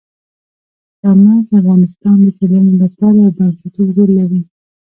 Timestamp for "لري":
4.19-4.41